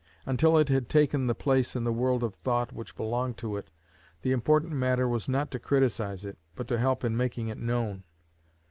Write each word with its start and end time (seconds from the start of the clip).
Until 0.25 0.57
it 0.57 0.67
had 0.69 0.89
taken 0.89 1.27
the 1.27 1.35
place 1.35 1.75
in 1.75 1.83
the 1.83 1.93
world 1.93 2.23
of 2.23 2.33
thought 2.33 2.73
which 2.73 2.95
belonged 2.95 3.37
to 3.37 3.55
it, 3.55 3.69
the 4.23 4.31
important 4.31 4.73
matter 4.73 5.07
was 5.07 5.29
not 5.29 5.51
to 5.51 5.59
criticise 5.59 6.25
it, 6.25 6.39
but 6.55 6.67
to 6.69 6.79
help 6.79 7.03
in 7.03 7.15
making 7.15 7.49
it 7.49 7.59
known. 7.59 8.03